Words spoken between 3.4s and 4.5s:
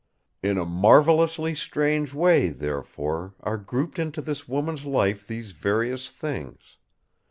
are grouped into this